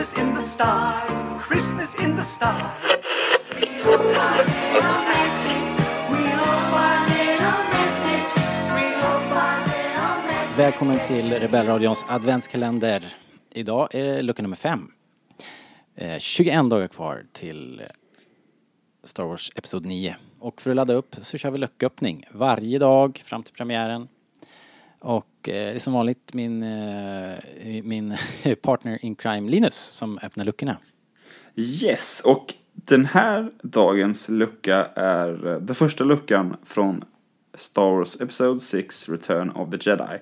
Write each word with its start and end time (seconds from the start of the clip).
Christmas 0.00 0.28
in 0.28 0.34
the 0.34 0.42
stars, 0.42 1.42
Christmas 1.48 2.04
in 2.04 2.16
the 2.16 2.22
stars. 2.22 2.74
Välkommen 10.56 10.98
till 11.08 11.32
Rebellradions 11.32 12.04
adventskalender. 12.08 13.16
Idag 13.50 13.94
är 13.94 14.22
lucka 14.22 14.42
nummer 14.42 14.56
fem. 14.56 14.92
Eh, 15.94 16.18
21 16.18 16.70
dagar 16.70 16.88
kvar 16.88 17.26
till 17.32 17.82
Star 19.04 19.24
Wars 19.24 19.52
Episod 19.54 19.86
9. 19.86 20.16
Och 20.38 20.62
för 20.62 20.70
att 20.70 20.76
ladda 20.76 20.94
upp 20.94 21.16
så 21.22 21.38
kör 21.38 21.50
vi 21.50 21.58
lucköppning 21.58 22.24
varje 22.30 22.78
dag 22.78 23.22
fram 23.24 23.42
till 23.42 23.54
premiären. 23.54 24.08
Och 25.00 25.48
eh, 25.48 25.52
det 25.52 25.74
är 25.74 25.78
som 25.78 25.92
vanligt 25.92 26.34
min, 26.34 26.62
eh, 26.62 27.38
min 27.82 28.16
partner 28.62 29.04
in 29.04 29.14
crime 29.14 29.50
Linus 29.50 29.74
som 29.74 30.18
öppnar 30.22 30.44
luckorna. 30.44 30.76
Yes, 31.56 32.22
och 32.24 32.54
den 32.72 33.06
här 33.06 33.50
dagens 33.62 34.28
lucka 34.28 34.86
är 34.94 35.46
eh, 35.46 35.60
den 35.60 35.74
första 35.74 36.04
luckan 36.04 36.56
från 36.64 37.04
Star 37.54 37.96
Wars 37.96 38.20
Episode 38.20 38.60
6 38.60 39.08
Return 39.08 39.50
of 39.50 39.70
the 39.70 39.90
Jedi. 39.90 40.18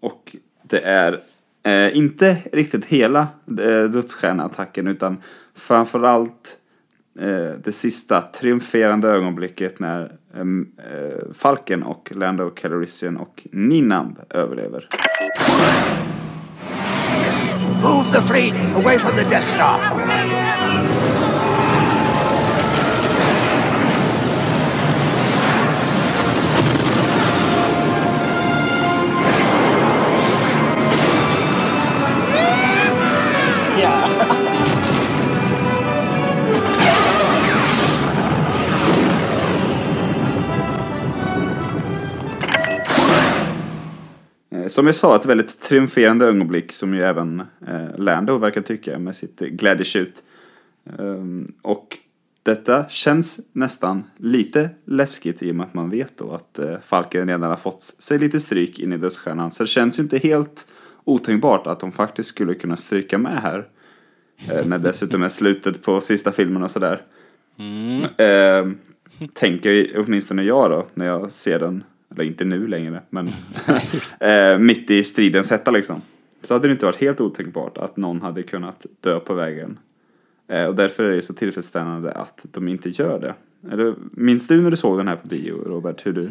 Och 0.00 0.36
det 0.62 0.80
är 0.80 1.20
eh, 1.62 1.96
inte 1.96 2.38
riktigt 2.52 2.84
hela 2.84 3.20
eh, 3.46 3.84
dödsstjärneattacken 3.84 4.86
utan 4.86 5.22
framförallt 5.54 6.58
Eh, 7.20 7.52
det 7.64 7.72
sista 7.72 8.22
triumferande 8.22 9.08
ögonblicket 9.08 9.78
när 9.78 10.02
eh, 10.34 11.32
Falken 11.34 11.82
och 11.82 12.12
Lando 12.14 12.50
Calrissian 12.50 13.16
och 13.16 13.46
Ninamb 13.52 14.18
överlever. 14.30 14.88
Move 17.82 18.04
the 18.12 18.20
fleet 18.20 18.54
away 18.76 18.98
from 18.98 19.12
the 19.16 19.30
Death 19.30 19.54
Star. 19.54 21.25
Som 44.76 44.86
jag 44.86 44.96
sa, 44.96 45.16
ett 45.16 45.26
väldigt 45.26 45.60
triumferande 45.60 46.26
ögonblick 46.26 46.72
som 46.72 46.94
ju 46.94 47.02
även 47.02 47.42
eh, 47.68 47.98
Lando 47.98 48.38
verkar 48.38 48.60
tycka 48.60 48.98
med 48.98 49.16
sitt 49.16 49.40
glädjeshoot. 49.40 50.22
Um, 50.98 51.52
och 51.62 51.98
detta 52.42 52.88
känns 52.88 53.40
nästan 53.52 54.04
lite 54.16 54.70
läskigt 54.84 55.42
i 55.42 55.50
och 55.50 55.54
med 55.54 55.66
att 55.66 55.74
man 55.74 55.90
vet 55.90 56.18
då 56.18 56.32
att 56.32 56.58
eh, 56.58 56.74
Falken 56.82 57.26
redan 57.26 57.42
har 57.42 57.56
fått 57.56 57.82
sig 57.98 58.18
lite 58.18 58.40
stryk 58.40 58.78
in 58.78 58.92
i 58.92 58.96
dödsstjärnan. 58.96 59.50
Så 59.50 59.62
det 59.62 59.66
känns 59.66 59.98
ju 59.98 60.02
inte 60.02 60.18
helt 60.18 60.66
otänkbart 61.04 61.66
att 61.66 61.80
de 61.80 61.92
faktiskt 61.92 62.28
skulle 62.28 62.54
kunna 62.54 62.76
stryka 62.76 63.18
med 63.18 63.42
här. 63.42 63.68
Eh, 64.48 64.66
när 64.66 64.78
dessutom 64.78 65.22
är 65.22 65.28
slutet 65.28 65.82
på 65.82 66.00
sista 66.00 66.32
filmen 66.32 66.62
och 66.62 66.70
sådär. 66.70 67.02
Eh, 68.16 68.70
tänker 69.32 69.98
åtminstone 69.98 70.42
jag 70.42 70.70
då, 70.70 70.86
när 70.94 71.06
jag 71.06 71.32
ser 71.32 71.58
den, 71.58 71.84
eller 72.10 72.24
inte 72.24 72.44
nu 72.44 72.66
längre, 72.66 73.02
men 73.10 73.28
eh, 74.20 74.58
mitt 74.58 74.90
i 74.90 75.04
stridens 75.04 75.50
hetta 75.50 75.70
liksom. 75.70 76.02
Så 76.42 76.54
hade 76.54 76.68
det 76.68 76.72
inte 76.72 76.86
varit 76.86 77.00
helt 77.00 77.20
otänkbart 77.20 77.78
att 77.78 77.96
någon 77.96 78.22
hade 78.22 78.42
kunnat 78.42 78.86
dö 79.00 79.20
på 79.20 79.34
vägen. 79.34 79.78
Eh, 80.48 80.64
och 80.64 80.74
därför 80.74 81.04
är 81.04 81.16
det 81.16 81.22
så 81.22 81.34
tillfredsställande 81.34 82.12
att 82.12 82.46
de 82.50 82.68
inte 82.68 82.88
gör 82.88 83.20
det. 83.20 83.34
Eller, 83.72 83.94
minns 84.12 84.46
du 84.46 84.62
när 84.62 84.70
du 84.70 84.76
såg 84.76 84.98
den 84.98 85.08
här 85.08 85.16
på 85.16 85.28
bio, 85.28 85.54
Robert, 85.66 86.06
hur 86.06 86.12
du 86.12 86.28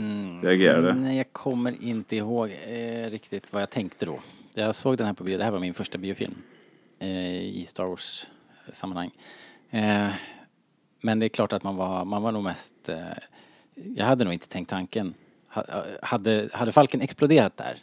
reagerade? 0.47 0.93
Nej, 0.93 1.17
jag 1.17 1.33
kommer 1.33 1.83
inte 1.83 2.15
ihåg 2.15 2.49
eh, 2.49 3.09
riktigt 3.09 3.53
vad 3.53 3.61
jag 3.61 3.69
tänkte 3.69 4.05
då. 4.05 4.19
Jag 4.53 4.75
såg 4.75 4.97
den 4.97 5.07
här 5.07 5.13
på 5.13 5.23
bio, 5.23 5.37
det 5.37 5.43
här 5.43 5.51
var 5.51 5.59
min 5.59 5.73
första 5.73 5.97
biofilm 5.97 6.35
eh, 6.99 7.41
i 7.41 7.65
Star 7.67 7.85
Wars-sammanhang. 7.85 9.11
Eh, 9.69 10.07
men 11.01 11.19
det 11.19 11.25
är 11.25 11.29
klart 11.29 11.53
att 11.53 11.63
man 11.63 11.75
var, 11.75 12.05
man 12.05 12.21
var 12.21 12.31
nog 12.31 12.43
mest, 12.43 12.89
eh, 12.89 12.97
jag 13.95 14.05
hade 14.05 14.23
nog 14.23 14.33
inte 14.33 14.47
tänkt 14.47 14.69
tanken. 14.69 15.13
Ha, 15.55 15.63
hade, 16.01 16.49
hade 16.53 16.71
Falken 16.71 17.01
exploderat 17.01 17.57
där, 17.57 17.77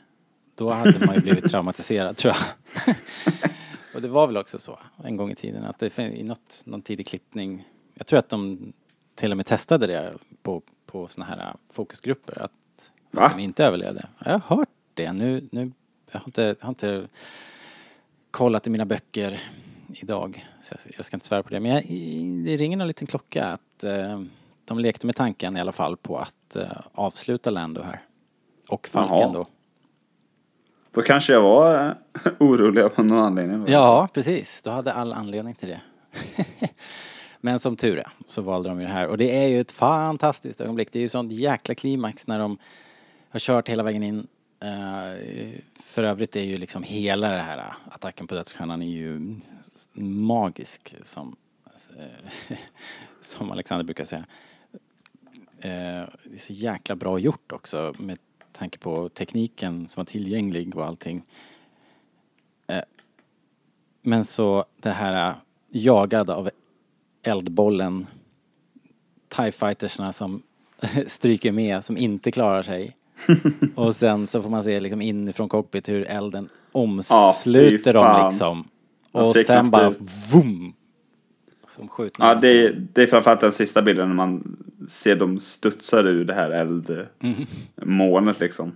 då 0.54 0.70
hade 0.70 1.06
man 1.06 1.14
ju 1.14 1.20
blivit 1.20 1.44
traumatiserad 1.50 2.16
tror 2.16 2.34
jag. 2.34 2.94
Och 3.94 4.02
det 4.02 4.08
var 4.08 4.26
väl 4.26 4.36
också 4.36 4.58
så 4.58 4.78
en 5.04 5.16
gång 5.16 5.30
i 5.30 5.34
tiden 5.34 5.64
att 5.64 5.78
det 5.78 5.98
i 5.98 6.22
något, 6.22 6.62
någon 6.64 6.82
tidig 6.82 7.06
klippning, 7.06 7.68
jag 7.94 8.06
tror 8.06 8.18
att 8.18 8.28
de 8.28 8.72
till 9.14 9.30
och 9.30 9.36
med 9.36 9.46
testade 9.46 9.86
det 9.86 10.14
på, 10.42 10.62
på 10.86 11.08
såna 11.08 11.26
här 11.26 11.54
fokusgrupper 11.70 12.42
att, 12.42 12.52
Va? 13.10 13.26
att 13.26 13.32
de 13.32 13.42
inte 13.42 13.64
överlevde. 13.64 14.08
Jag 14.24 14.32
har 14.32 14.56
hört 14.56 14.68
det 14.94 15.12
nu, 15.12 15.48
nu 15.52 15.72
jag 16.10 16.20
har 16.20 16.26
inte, 16.26 16.42
jag 16.42 16.56
har 16.60 16.68
inte 16.68 17.08
kollat 18.30 18.66
i 18.66 18.70
mina 18.70 18.84
böcker 18.84 19.40
idag 19.94 20.46
så 20.62 20.74
jag, 20.74 20.94
jag 20.96 21.04
ska 21.04 21.16
inte 21.16 21.26
svära 21.26 21.42
på 21.42 21.48
det 21.48 21.60
men 21.60 21.70
jag, 21.70 21.84
det 22.44 22.56
ringer 22.56 22.80
en 22.80 22.88
liten 22.88 23.06
klocka 23.06 23.44
att 23.44 23.84
eh, 23.84 24.22
de 24.64 24.78
lekte 24.78 25.06
med 25.06 25.16
tanken 25.16 25.56
i 25.56 25.60
alla 25.60 25.72
fall 25.72 25.96
på 25.96 26.18
att 26.18 26.34
eh, 26.56 26.66
avsluta 26.92 27.50
Lando 27.50 27.82
här. 27.82 28.02
Och 28.68 28.88
Falken 28.88 29.18
Jaha. 29.18 29.32
då. 29.32 29.46
Då 30.90 31.02
kanske 31.02 31.32
jag 31.32 31.42
var 31.42 31.86
eh, 31.86 31.92
orolig 32.38 32.82
av 32.82 32.92
någon 32.96 33.18
anledning. 33.18 33.64
Ja, 33.66 34.08
precis. 34.12 34.62
Du 34.62 34.70
hade 34.70 34.92
all 34.92 35.12
anledning 35.12 35.54
till 35.54 35.68
det. 35.68 35.80
Men 37.40 37.58
som 37.58 37.76
tur 37.76 37.98
är 37.98 38.08
så 38.26 38.42
valde 38.42 38.68
de 38.68 38.80
ju 38.80 38.86
det 38.86 38.92
här. 38.92 39.08
Och 39.08 39.18
det 39.18 39.44
är 39.44 39.48
ju 39.48 39.60
ett 39.60 39.72
fantastiskt 39.72 40.60
ögonblick. 40.60 40.88
Det 40.92 40.98
är 40.98 41.00
ju 41.00 41.08
sånt 41.08 41.32
jäkla 41.32 41.74
klimax 41.74 42.26
när 42.26 42.38
de 42.38 42.58
har 43.30 43.40
kört 43.40 43.68
hela 43.68 43.82
vägen 43.82 44.02
in. 44.02 44.26
Eh, 44.60 45.60
för 45.74 46.02
övrigt 46.02 46.36
är 46.36 46.40
ju 46.40 46.56
liksom 46.56 46.82
hela 46.82 47.28
det 47.28 47.42
här 47.42 47.74
attacken 47.90 48.26
på 48.26 48.34
dödsstjärnan 48.34 48.82
är 48.82 48.86
ju 48.86 49.36
magisk 50.02 50.94
som, 51.02 51.36
som 53.20 53.50
Alexander 53.50 53.84
brukar 53.84 54.04
säga. 54.04 54.24
Eh, 55.64 56.08
det 56.24 56.34
är 56.34 56.38
så 56.38 56.52
jäkla 56.52 56.96
bra 56.96 57.18
gjort 57.18 57.52
också 57.52 57.94
med 57.98 58.18
tanke 58.52 58.78
på 58.78 59.08
tekniken 59.08 59.88
som 59.88 60.00
var 60.00 60.04
tillgänglig 60.04 60.76
och 60.76 60.84
allting. 60.84 61.22
Eh, 62.66 62.82
men 64.02 64.24
så 64.24 64.64
det 64.76 64.90
här 64.90 65.28
eh, 65.28 65.34
jagad 65.68 66.30
av 66.30 66.50
eldbollen 67.22 68.06
TIE 69.28 69.52
fightersna 69.52 70.12
som 70.12 70.42
stryker 71.06 71.52
med, 71.52 71.84
som 71.84 71.96
inte 71.96 72.30
klarar 72.30 72.62
sig. 72.62 72.96
och 73.74 73.96
sen 73.96 74.26
så 74.26 74.42
får 74.42 74.50
man 74.50 74.62
se 74.62 74.80
liksom 74.80 75.02
inifrån 75.02 75.48
cockpit 75.48 75.88
hur 75.88 76.06
elden 76.06 76.48
omsluter 76.72 77.94
dem 77.94 78.04
fan. 78.04 78.30
liksom. 78.30 78.68
Och 79.12 79.26
sen 79.26 79.70
bara 79.70 79.94
vum! 80.32 80.74
Som 81.76 81.88
skjutna. 81.88 82.26
Ja, 82.26 82.34
det 82.34 82.66
är, 82.66 82.86
det 82.92 83.02
är 83.02 83.06
framförallt 83.06 83.40
den 83.40 83.52
sista 83.52 83.82
bilden 83.82 84.08
när 84.08 84.14
man 84.14 84.56
ser 84.88 85.16
dem 85.16 85.38
studsa 85.38 86.00
ur 86.00 86.24
det 86.24 86.34
här 86.34 86.50
eldmolnet 86.50 88.40
liksom. 88.40 88.72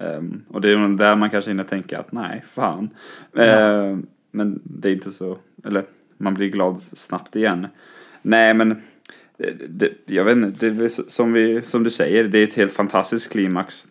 Ehm, 0.00 0.42
och 0.48 0.60
det 0.60 0.70
är 0.70 0.96
där 0.96 1.16
man 1.16 1.30
kanske 1.30 1.50
hinner 1.50 1.64
tänka 1.64 1.98
att 1.98 2.12
nej, 2.12 2.44
fan. 2.50 2.90
Ehm, 3.36 4.06
men 4.30 4.60
det 4.64 4.88
är 4.88 4.92
inte 4.92 5.12
så, 5.12 5.38
eller 5.64 5.84
man 6.18 6.34
blir 6.34 6.48
glad 6.48 6.82
snabbt 6.82 7.36
igen. 7.36 7.66
Nej, 8.22 8.54
men 8.54 8.82
det, 9.36 9.68
det, 9.68 10.14
jag 10.14 10.24
vet 10.24 10.36
inte, 10.36 10.70
det 10.70 10.88
som, 10.88 11.32
vi, 11.32 11.62
som 11.62 11.84
du 11.84 11.90
säger, 11.90 12.24
det 12.24 12.38
är 12.38 12.44
ett 12.44 12.54
helt 12.54 12.72
fantastiskt 12.72 13.32
klimax. 13.32 13.86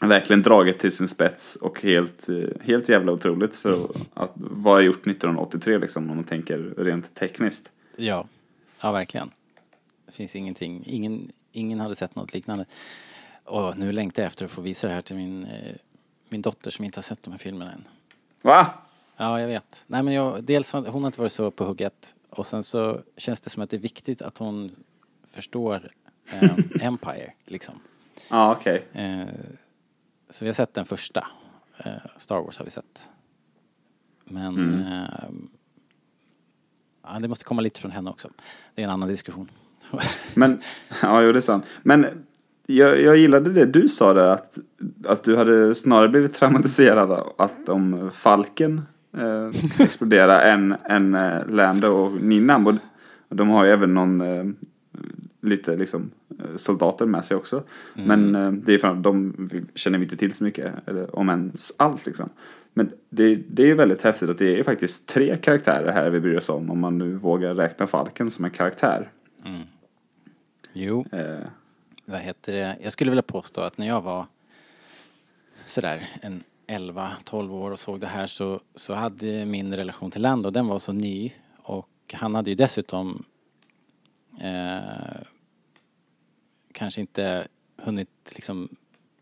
Verkligen 0.00 0.42
draget 0.42 0.78
till 0.78 0.92
sin 0.92 1.08
spets 1.08 1.56
och 1.56 1.82
helt, 1.82 2.28
eh, 2.28 2.36
helt 2.60 2.88
jävla 2.88 3.12
otroligt 3.12 3.56
för 3.56 3.72
att, 3.72 3.90
att 4.14 4.32
vara 4.36 4.80
gjort 4.80 5.06
1983 5.06 5.78
liksom 5.78 6.10
om 6.10 6.16
man 6.16 6.24
tänker 6.24 6.74
rent 6.76 7.14
tekniskt. 7.14 7.70
Ja, 7.96 8.26
ja 8.80 8.92
verkligen. 8.92 9.30
Det 10.06 10.12
finns 10.12 10.36
ingenting, 10.36 10.82
ingen, 10.86 11.32
ingen 11.52 11.80
hade 11.80 11.94
sett 11.94 12.14
något 12.16 12.34
liknande. 12.34 12.64
Och 13.44 13.78
nu 13.78 13.92
längtar 13.92 14.22
jag 14.22 14.26
efter 14.28 14.44
att 14.44 14.50
få 14.50 14.60
visa 14.60 14.86
det 14.86 14.92
här 14.92 15.02
till 15.02 15.16
min, 15.16 15.44
eh, 15.44 15.74
min 16.28 16.42
dotter 16.42 16.70
som 16.70 16.84
inte 16.84 16.98
har 16.98 17.02
sett 17.02 17.22
de 17.22 17.30
här 17.30 17.38
filmerna 17.38 17.72
än. 17.72 17.84
Va? 18.42 18.66
Ja, 19.16 19.40
jag 19.40 19.48
vet. 19.48 19.84
Nej, 19.86 20.02
men 20.02 20.14
jag, 20.14 20.44
dels 20.44 20.72
har 20.72 20.82
hon 20.86 21.02
har 21.02 21.08
inte 21.08 21.20
varit 21.20 21.32
så 21.32 21.50
på 21.50 21.64
hugget 21.64 22.14
och 22.30 22.46
sen 22.46 22.62
så 22.62 23.00
känns 23.16 23.40
det 23.40 23.50
som 23.50 23.62
att 23.62 23.70
det 23.70 23.76
är 23.76 23.80
viktigt 23.80 24.22
att 24.22 24.38
hon 24.38 24.76
förstår 25.30 25.90
eh, 26.32 26.50
Empire, 26.86 27.32
liksom. 27.44 27.74
Ja, 28.30 28.52
okej. 28.52 28.84
Eh, 28.92 29.24
så 30.30 30.44
vi 30.44 30.48
har 30.48 30.54
sett 30.54 30.74
den 30.74 30.84
första. 30.84 31.26
Eh, 31.78 31.92
Star 32.16 32.40
Wars 32.40 32.58
har 32.58 32.64
vi 32.64 32.70
sett. 32.70 33.08
Men 34.24 34.84
eh, 34.84 35.30
ja, 37.02 37.18
det 37.18 37.28
måste 37.28 37.44
komma 37.44 37.62
lite 37.62 37.80
från 37.80 37.90
henne 37.90 38.10
också. 38.10 38.28
Det 38.74 38.82
är 38.82 38.84
en 38.84 38.92
annan 38.92 39.08
diskussion. 39.08 39.50
Men, 40.34 40.60
ja, 41.02 41.22
jo, 41.22 41.32
det 41.32 41.38
är 41.38 41.40
sant. 41.40 41.66
Men 41.82 42.06
jag, 42.66 43.02
jag 43.02 43.16
gillade 43.16 43.52
det 43.52 43.64
du 43.64 43.88
sa 43.88 44.12
där, 44.12 44.30
att, 44.30 44.58
att 45.04 45.24
du 45.24 45.36
hade 45.36 45.74
snarare 45.74 46.08
blivit 46.08 46.34
traumatiserad 46.34 47.12
av 47.12 47.34
att 47.38 47.68
om 47.68 48.10
Falken 48.14 48.82
eh, 49.16 49.50
explodera 49.78 50.42
än, 50.42 50.76
än 50.84 51.14
eh, 51.14 51.46
Lando 51.46 51.88
och 51.88 52.22
Ninam. 52.22 52.66
Och, 52.66 52.74
de 53.28 53.48
har 53.48 53.64
ju 53.64 53.70
även 53.70 53.94
någon 53.94 54.20
eh, 54.20 54.44
lite 55.40 55.76
liksom 55.76 56.10
soldater 56.56 57.06
med 57.06 57.24
sig 57.24 57.36
också. 57.36 57.62
Men 57.94 58.34
eh, 58.34 58.52
det 58.52 58.74
är 58.74 58.78
för 58.78 58.88
att 58.88 59.02
de 59.02 59.48
känner 59.74 59.98
vi 59.98 60.04
inte 60.04 60.16
till 60.16 60.34
så 60.34 60.44
mycket, 60.44 60.88
eller 60.88 61.16
om 61.16 61.28
ens 61.28 61.72
alls 61.76 62.06
liksom. 62.06 62.30
Men 62.74 62.92
det, 63.08 63.34
det 63.34 63.70
är 63.70 63.74
väldigt 63.74 64.02
häftigt 64.02 64.28
att 64.28 64.38
det 64.38 64.58
är 64.58 64.62
faktiskt 64.62 65.08
tre 65.08 65.36
karaktärer 65.36 65.92
här 65.92 66.10
vi 66.10 66.20
bryr 66.20 66.36
oss 66.36 66.48
om, 66.48 66.70
om 66.70 66.80
man 66.80 66.98
nu 66.98 67.14
vågar 67.14 67.54
räkna 67.54 67.86
Falken 67.86 68.30
som 68.30 68.44
en 68.44 68.50
karaktär. 68.50 69.10
Jo, 70.72 71.06
Eh, 71.12 71.46
vad 72.04 72.20
heter 72.20 72.52
det? 72.52 72.76
Jag 72.82 72.92
skulle 72.92 73.10
vilja 73.10 73.22
påstå 73.22 73.60
att 73.60 73.78
när 73.78 73.86
jag 73.86 74.00
var 74.00 74.26
sådär 75.66 76.08
en 76.22 76.42
11-12 76.66 77.50
år 77.52 77.70
och 77.70 77.78
såg 77.78 78.00
det 78.00 78.06
här 78.06 78.26
så, 78.26 78.60
så 78.74 78.94
hade 78.94 79.46
min 79.46 79.76
relation 79.76 80.10
till 80.10 80.22
Lando, 80.22 80.50
den 80.50 80.66
var 80.66 80.78
så 80.78 80.92
ny 80.92 81.32
och 81.62 81.88
han 82.12 82.34
hade 82.34 82.50
ju 82.50 82.56
dessutom 82.56 83.24
eh, 84.40 85.15
kanske 86.76 87.00
inte 87.00 87.48
hunnit 87.76 88.08
liksom 88.28 88.68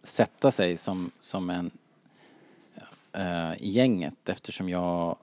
sätta 0.02 0.50
sig 0.50 0.76
som, 0.76 1.10
som 1.18 1.50
en 1.50 1.70
eh, 3.12 3.52
i 3.62 3.70
gänget 3.70 4.28
eftersom 4.28 4.68
jag 4.68 5.16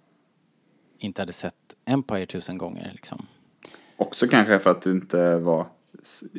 inte 0.97 1.21
hade 1.21 1.33
sett 1.33 1.75
Empire 1.85 2.25
tusen 2.25 2.57
gånger 2.57 2.91
liksom. 2.93 3.27
också 3.97 4.27
kanske 4.27 4.59
för 4.59 4.69
att 4.69 4.81
du 4.81 4.91
inte 4.91 5.35
var 5.35 5.65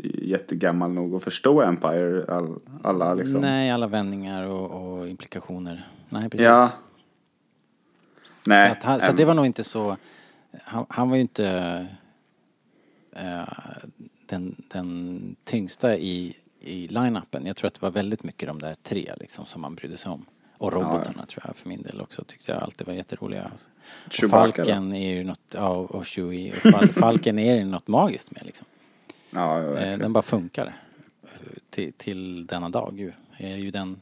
jättegammal 0.05 0.91
nog 0.91 1.15
att 1.15 1.25
förstå 1.25 1.63
Empire, 1.63 2.25
all, 2.29 2.61
alla 2.83 3.15
liksom. 3.15 3.41
Nej, 3.41 3.71
alla 3.71 3.87
vändningar 3.87 4.47
och, 4.47 4.71
och 4.71 5.09
implikationer. 5.09 5.91
Nej, 6.09 6.31
precis. 6.31 6.45
Ja. 6.45 6.71
Nej. 8.47 8.69
Så, 8.69 8.73
att 8.73 8.83
han, 8.83 9.01
så 9.01 9.07
äm, 9.07 9.17
det 9.17 9.25
var 9.25 9.35
nog 9.35 9.47
inte 9.47 9.65
så... 9.65 9.97
Han, 10.63 10.87
han 10.89 11.09
var 11.09 11.17
ju 11.17 11.23
inte 11.23 11.87
eh, 13.13 13.43
den, 14.33 14.63
den 14.69 15.37
tyngsta 15.45 15.97
i, 15.97 16.37
i 16.61 16.89
line-upen. 16.89 17.47
Jag 17.47 17.57
tror 17.57 17.69
att 17.69 17.75
det 17.75 17.83
var 17.83 17.91
väldigt 17.91 18.23
mycket 18.25 18.49
de 18.49 18.59
där 18.59 18.77
tre 18.83 19.13
liksom 19.21 19.47
som 19.47 19.61
man 19.63 19.75
brydde 19.75 19.97
sig 19.97 20.11
om. 20.13 20.25
Och 20.59 20.73
robotarna 20.73 21.27
tror 21.27 21.43
jag 21.47 21.57
för 21.57 21.69
min 21.69 21.83
del 21.83 22.01
också 22.01 22.25
tyckte 22.25 22.53
jag 22.53 22.63
alltid 22.63 22.87
var 22.87 22.95
jätteroliga. 22.95 23.53
Chewbacca 24.11 24.55
Falken 24.55 24.93
är 24.93 25.15
ju 25.15 25.25
något, 25.25 25.41
ja 25.55 25.69
och 25.69 26.07
Chewie. 26.07 26.53
Fal, 26.53 26.89
Falken 26.93 27.39
är 27.39 27.57
ju 27.57 27.65
något 27.65 27.89
magiskt 27.89 28.31
med 28.31 28.47
liksom. 28.47 28.67
Ja, 29.31 29.59
ja, 29.61 29.67
Eh, 29.67 29.73
verkligen. 29.73 29.99
den 29.99 30.13
bara 30.13 30.23
funkar. 30.23 30.77
Till, 31.71 31.93
till 31.93 32.47
denna 32.47 32.69
dag 32.69 32.99
ju. 32.99 33.13
Är 33.37 33.57
ju 33.57 33.71
den, 33.71 34.01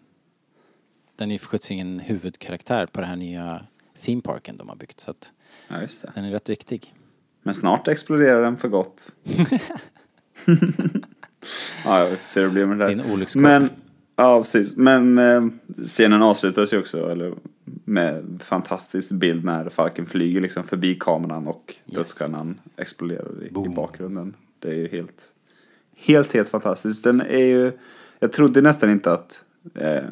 den 1.17 1.31
är 1.31 1.33
ju 1.35 1.39
för 1.39 1.47
sjuttsingen 1.47 2.01
huvudkaraktär 2.01 2.87
på 2.87 3.01
den 3.01 3.11
här 3.11 3.17
nya 3.17 3.67
theme 4.01 4.23
parken 4.23 4.57
de 4.57 4.69
har 4.69 4.77
byggt. 4.77 5.01
Så 5.01 5.11
att 5.11 5.33
ja, 5.69 5.81
just 5.81 6.03
det. 6.03 6.13
den 6.15 6.25
är 6.25 6.31
rätt 6.31 6.49
viktig. 6.49 6.95
Men 7.43 7.55
snart 7.55 7.89
exploderar 7.89 8.43
den 8.43 8.57
för 8.57 8.69
gott. 8.69 9.15
ja, 11.85 11.99
jag 11.99 12.09
får 12.09 12.17
se 12.25 12.41
hur 12.41 12.47
det 12.47 12.53
blir 12.53 12.67
med 12.67 12.79
det 12.79 12.85
där. 12.85 12.95
Din 12.95 13.13
olyckskorp. 13.13 13.43
Men, 13.43 13.71
ja 14.17 14.43
precis. 14.43 14.77
Men 14.77 15.19
eh, 15.19 15.47
scenen 15.87 16.23
avslutas 16.23 16.73
ju 16.73 16.79
också 16.79 17.11
eller, 17.11 17.35
med 17.85 18.41
fantastisk 18.45 19.13
bild 19.13 19.45
när 19.45 19.69
Falken 19.69 20.07
flyger 20.07 20.41
liksom 20.41 20.65
förbi 20.65 20.95
kameran 20.95 21.47
och 21.47 21.75
dödsstjärnan 21.85 22.59
exploderar 22.77 23.43
i, 23.43 23.47
i 23.47 23.69
bakgrunden. 23.69 24.35
Det 24.59 24.69
är 24.69 24.75
ju 24.75 24.89
helt, 24.89 25.33
helt, 25.97 26.33
helt 26.33 26.49
fantastiskt. 26.49 27.05
Den 27.05 27.21
är 27.21 27.47
ju, 27.47 27.73
jag 28.19 28.33
trodde 28.33 28.63
nästan 28.63 28.91
inte 28.91 29.13
att 29.13 29.45
eh, 29.75 30.05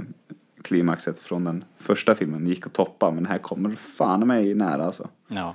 klimaxet 0.62 1.18
från 1.18 1.44
den 1.44 1.64
första 1.78 2.14
filmen 2.14 2.46
gick 2.46 2.66
att 2.66 2.72
toppa, 2.72 3.10
men 3.10 3.26
här 3.26 3.38
kommer 3.38 3.70
fan 3.70 4.26
mig 4.26 4.54
nära 4.54 4.84
alltså. 4.84 5.08
Ja. 5.28 5.54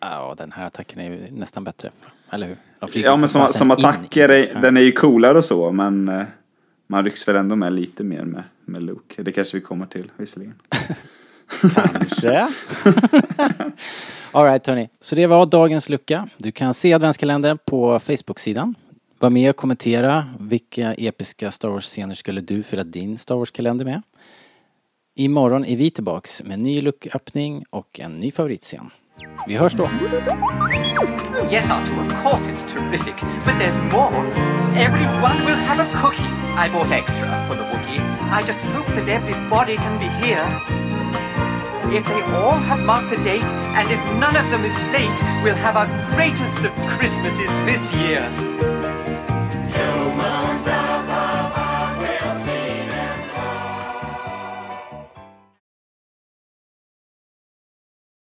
Ja, 0.00 0.34
den 0.38 0.52
här 0.52 0.64
attacken 0.64 1.00
är 1.00 1.10
ju 1.10 1.30
nästan 1.30 1.64
bättre. 1.64 1.90
Eller 2.30 2.46
hur? 2.46 2.56
Ja, 2.94 3.16
men 3.16 3.28
som, 3.28 3.48
som 3.48 3.70
attacker, 3.70 4.28
är, 4.28 4.60
den 4.62 4.76
är 4.76 4.80
ju 4.80 4.92
coolare 4.92 5.38
och 5.38 5.44
så, 5.44 5.72
men 5.72 6.08
eh, 6.08 6.24
man 6.86 7.04
rycks 7.04 7.28
väl 7.28 7.36
ändå 7.36 7.56
med 7.56 7.72
lite 7.72 8.04
mer 8.04 8.24
med, 8.24 8.42
med 8.64 8.82
Luke. 8.82 9.22
Det 9.22 9.32
kanske 9.32 9.56
vi 9.56 9.60
kommer 9.60 9.86
till, 9.86 10.10
visserligen. 10.16 10.54
Kanske. 11.74 12.48
Alright 14.32 14.66
hörni, 14.66 14.88
så 15.00 15.14
det 15.14 15.26
var 15.26 15.46
dagens 15.46 15.88
lucka. 15.88 16.28
Du 16.36 16.52
kan 16.52 16.74
se 16.74 16.92
adventskalendern 16.92 17.58
på 17.64 17.98
Facebook-sidan. 17.98 18.74
Var 19.18 19.30
med 19.30 19.50
och 19.50 19.56
kommentera 19.56 20.26
vilka 20.40 20.94
episka 20.94 21.50
Star 21.50 21.68
Wars-scener 21.68 22.14
skulle 22.14 22.40
du 22.40 22.62
fylla 22.62 22.84
din 22.84 23.18
Star 23.18 23.36
Wars-kalender 23.36 23.84
med. 23.84 24.02
Imorgon 25.14 25.64
är 25.64 25.76
vi 25.76 25.90
tillbaks 25.90 26.42
med 26.42 26.52
en 26.52 26.62
ny 26.62 26.80
lucköppning 26.82 27.64
och 27.70 28.00
en 28.00 28.12
ny 28.20 28.30
favoritscen. 28.30 28.90
Vi 29.46 29.56
hörs 29.56 29.72
då! 29.72 29.88
Yes, 31.50 31.70
Artu, 31.70 31.92
of 32.00 32.22
course 32.22 32.48
it's 32.48 32.72
terrific, 32.72 33.14
but 33.44 33.54
there's 33.58 33.78
more. 33.92 34.12
Everyone 34.76 35.44
will 35.46 35.60
have 35.68 35.80
a 35.80 35.88
cookie. 36.02 36.32
I 36.56 36.68
bought 36.72 36.90
extra 36.90 37.46
for 37.48 37.56
the 37.56 37.62
Wookiee. 37.62 38.00
I 38.30 38.42
just 38.46 38.60
hope 38.74 38.86
that 38.86 39.08
everybody 39.08 39.76
can 39.76 39.98
be 39.98 40.08
here. 40.22 40.44
If 41.96 42.04
they 42.06 42.22
all 42.36 42.60
have 42.60 42.80
marked 42.80 43.10
the 43.10 43.22
date, 43.24 43.50
and 43.78 43.88
if 43.90 44.00
none 44.20 44.36
of 44.36 44.50
them 44.50 44.64
is 44.64 44.78
late, 44.92 45.20
we'll 45.42 45.62
have 45.66 45.76
our 45.76 45.88
greatest 46.14 46.58
of 46.58 46.72
Christmases 46.98 47.50
this 47.64 47.92
year. 47.94 48.22